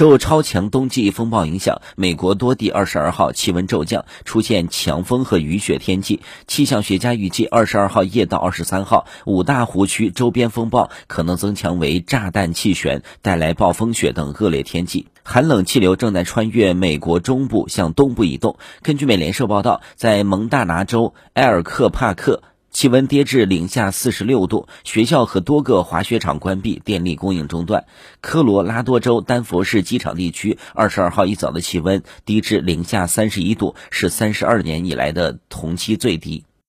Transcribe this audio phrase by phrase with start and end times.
[0.00, 6.22] 受超强冬季风暴影响，美国多地二十二号气温骤降，出现强风和雨雪天气。
[6.46, 15.08] 气象学家预计，二十二号夜到二十三号，五大湖区周边风暴可能增强为炸弹气旋，带来暴风雪等恶劣天气。
[15.22, 18.56] 寒冷气流正在穿越美国中部向东部移动。
[18.80, 22.42] 根据美联社报道，在蒙大拿州埃尔克帕克。
[22.70, 27.84] 气温跌至零下四十六度，学校和多个滑雪场关闭，电力供应中断。
[28.20, 36.44] 科罗拉多州丹佛市机场地区二十二号一早的气温低至零下三十一度，是三十二年以来的同期最低。